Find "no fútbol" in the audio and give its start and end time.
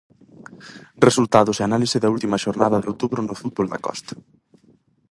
3.27-3.67